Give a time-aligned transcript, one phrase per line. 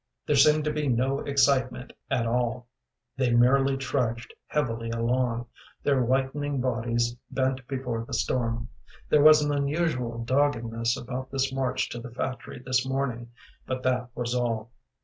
[0.25, 2.65] There seemed to be no excitement at all.
[3.17, 5.45] They merely trudged heavily along,
[5.83, 8.67] their whitening bodies bent before the storm.
[9.09, 13.29] There was an unusual doggedness about this march to the factory this morning,
[13.67, 14.71] but that was all.